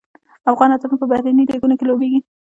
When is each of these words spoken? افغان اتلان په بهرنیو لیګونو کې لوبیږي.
افغان 0.51 0.69
اتلان 0.71 0.97
په 1.01 1.05
بهرنیو 1.11 1.49
لیګونو 1.53 1.75
کې 1.79 1.85
لوبیږي. 1.89 2.19